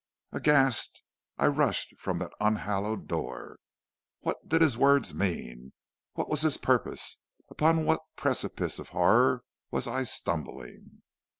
"Aghast, 0.31 1.03
I 1.37 1.45
rushed 1.45 1.93
from 1.99 2.17
that 2.17 2.33
unhallowed 2.39 3.07
door. 3.07 3.59
What 4.21 4.49
did 4.49 4.63
his 4.63 4.75
words 4.75 5.13
mean? 5.13 5.73
What 6.13 6.27
was 6.27 6.41
his 6.41 6.57
purpose? 6.57 7.19
Upon 7.51 7.85
what 7.85 8.01
precipice 8.15 8.79
of 8.79 8.89
horror 8.89 9.43
was 9.69 9.87
I 9.87 10.01
stumbling? 10.05 11.03